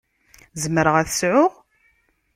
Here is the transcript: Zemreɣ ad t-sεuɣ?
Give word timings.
Zemreɣ 0.61 0.95
ad 0.97 1.07
t-sεuɣ? 1.07 1.51